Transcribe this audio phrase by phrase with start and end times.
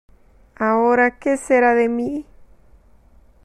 [0.55, 2.25] ¡ahora qué será de mí!...